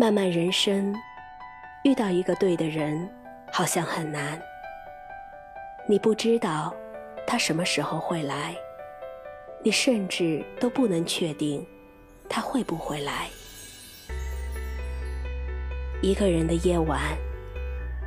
[0.00, 0.94] 漫漫人生，
[1.84, 3.06] 遇到一个对的人，
[3.52, 4.40] 好像很难。
[5.86, 6.74] 你不知道
[7.26, 8.56] 他什么时候会来，
[9.62, 11.62] 你甚至都不能确定
[12.30, 13.28] 他会不会来。
[16.00, 16.98] 一个人的夜晚，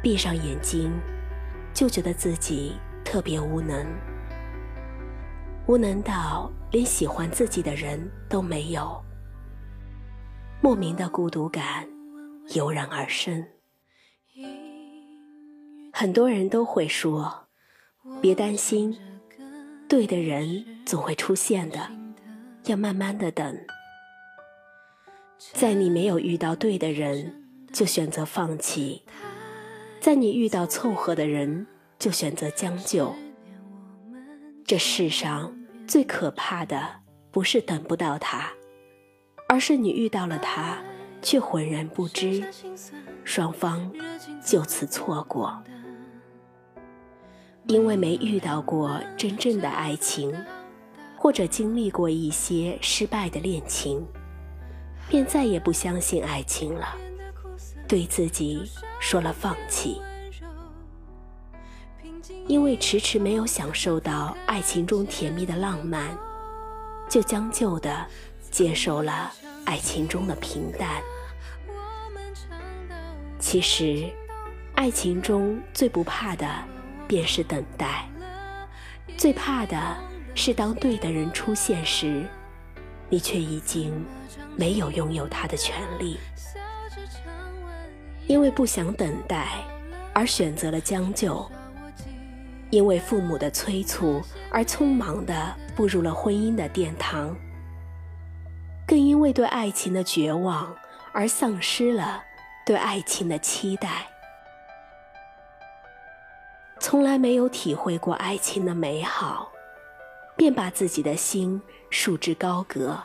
[0.00, 0.92] 闭上眼睛，
[1.74, 3.84] 就觉得自己特别无能，
[5.66, 9.09] 无能到连喜欢自己的人都没有。
[10.62, 11.88] 莫名的孤独感
[12.54, 13.46] 油然而生。
[15.92, 17.48] 很多人都会说
[18.20, 18.98] ：“别担心，
[19.88, 21.90] 对的人总会出现的，
[22.66, 23.58] 要慢慢的等。”
[25.54, 27.42] 在你没有遇到对的人，
[27.72, 29.02] 就选择放弃；
[29.98, 31.66] 在你遇到凑合的人，
[31.98, 33.14] 就选择将就。
[34.66, 38.52] 这世上最可怕的，不是等不到他。
[39.50, 40.78] 而是你遇到了他，
[41.20, 42.44] 却浑然不知，
[43.24, 43.90] 双方
[44.40, 45.60] 就此错过。
[47.66, 50.32] 因为没遇到过真正的爱情，
[51.16, 54.06] 或者经历过一些失败的恋情，
[55.08, 56.94] 便再也不相信爱情了，
[57.88, 58.62] 对自己
[59.00, 60.00] 说了放弃。
[62.46, 66.16] 因为迟迟没有享受到爱情中甜蜜的浪漫，
[67.08, 68.06] 就将就的
[68.50, 69.32] 接受了。
[69.66, 71.00] 爱情中的平淡，
[73.38, 74.10] 其实，
[74.74, 76.48] 爱情中最不怕的
[77.06, 78.08] 便是等待，
[79.16, 79.96] 最怕的
[80.34, 82.26] 是当对的人出现时，
[83.08, 84.04] 你却已经
[84.56, 86.18] 没有拥有他的权利。
[88.26, 89.46] 因为不想等待
[90.12, 91.48] 而选择了将就，
[92.70, 97.36] 因为父母的催促而匆忙地步入了婚姻的殿堂。
[98.90, 100.74] 更因为对爱情的绝望
[101.12, 102.24] 而丧失了
[102.66, 104.08] 对爱情的期待，
[106.80, 109.52] 从来没有体会过爱情的美好，
[110.36, 113.00] 便把自己的心束之高阁，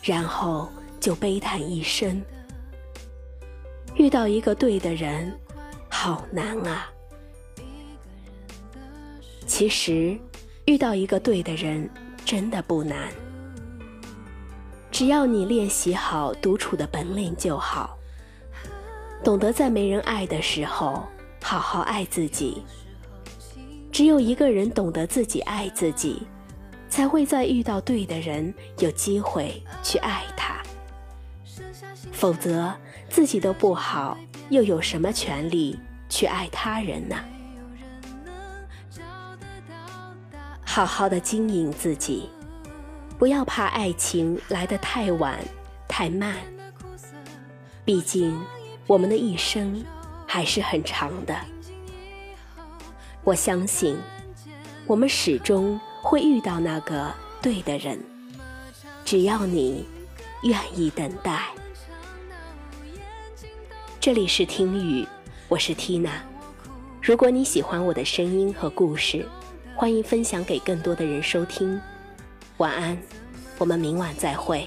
[0.00, 2.24] 然后就悲叹一生
[3.98, 5.36] ：“遇到一个对的人，
[5.90, 6.88] 好难啊！”
[9.44, 10.16] 其实，
[10.66, 11.90] 遇到一个对的人
[12.24, 13.12] 真的不难。
[14.94, 17.98] 只要你练习好独处的本领就好，
[19.24, 21.02] 懂得在没人爱的时候
[21.42, 22.62] 好好爱自己。
[23.90, 26.22] 只有一个人懂得自己爱自己，
[26.88, 30.62] 才会在遇到对的人有机会去爱他。
[32.12, 32.72] 否则
[33.08, 34.16] 自己都不好，
[34.48, 35.76] 又有什么权利
[36.08, 37.16] 去爱他人呢？
[40.64, 42.30] 好好的经营自己。
[43.16, 45.38] 不要怕爱情来得太晚、
[45.88, 46.36] 太慢，
[47.84, 48.38] 毕竟
[48.86, 49.84] 我们的一生
[50.26, 51.34] 还是很长的。
[53.22, 53.96] 我相信，
[54.86, 57.98] 我们始终会遇到那个对的人，
[59.04, 59.86] 只要你
[60.42, 61.40] 愿意等待。
[64.00, 65.06] 这里是听雨，
[65.48, 66.10] 我是 Tina。
[67.00, 69.26] 如果你喜欢我的声音和故事，
[69.76, 71.80] 欢迎分享给更多的人收听。
[72.64, 72.96] 晚安，
[73.58, 74.66] 我们明晚再会。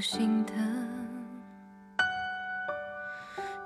[0.00, 0.56] 心疼，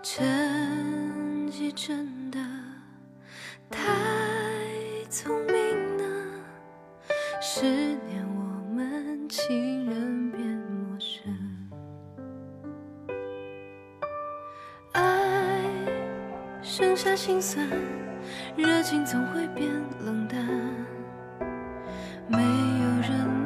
[0.03, 2.39] 成绩真的
[3.71, 3.81] 太
[5.09, 6.05] 聪明呢。
[7.41, 11.35] 十年我们情人变陌生，
[14.93, 15.61] 爱
[16.63, 17.67] 剩下心酸，
[18.57, 19.71] 热情总会变
[20.05, 20.39] 冷淡，
[22.29, 23.46] 没有人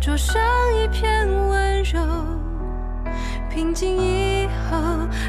[0.00, 0.42] 灼上
[0.76, 2.00] 一片温柔，
[3.50, 4.76] 平静以后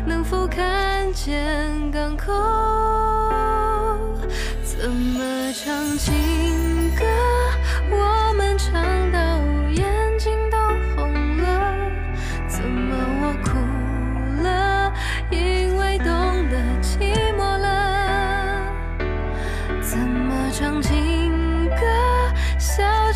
[0.05, 2.33] 能否看见港口？
[4.63, 6.13] 怎么唱情
[6.95, 7.05] 歌？
[7.89, 8.73] 我们唱
[9.11, 9.19] 到
[9.71, 9.85] 眼
[10.19, 10.57] 睛都
[10.95, 11.73] 红了。
[12.47, 13.57] 怎么我哭
[14.43, 14.91] 了？
[15.29, 16.05] 因为懂
[16.49, 18.61] 得寂寞了。
[19.81, 21.75] 怎么唱情歌？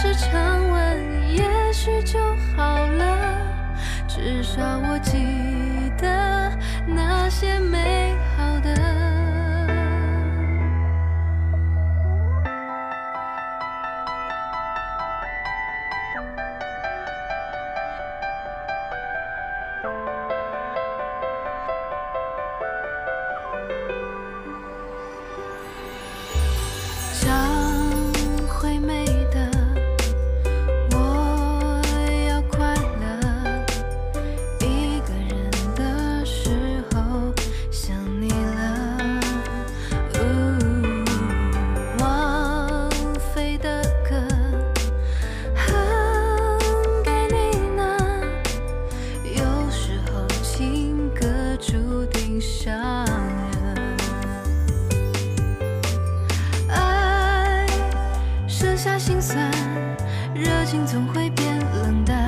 [0.01, 1.43] 是常温，也
[1.73, 2.17] 许就
[2.55, 3.35] 好了。
[4.07, 6.57] 至少我记得
[6.87, 7.98] 那些美
[61.13, 62.18] 会变冷淡。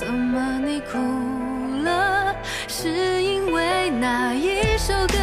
[0.00, 0.96] 怎么你哭
[1.84, 2.34] 了？
[2.66, 5.19] 是因为哪一首歌。